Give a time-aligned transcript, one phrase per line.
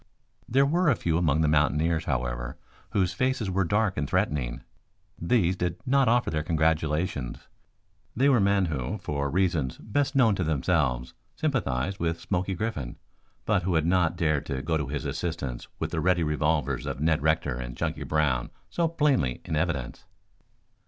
[0.49, 2.57] There were a few among the mountaineers, however,
[2.89, 4.63] whose faces were dark and threatening.
[5.21, 7.47] These did not offer their congratulations.
[8.15, 12.95] They were men who, for reasons best known to themselves, sympathized with Smoky Griffin,
[13.45, 16.99] but who had not dared to go to his assistance with the ready revolvers of
[16.99, 20.05] Ned Rector and Chunky Brown so plainly in evidence.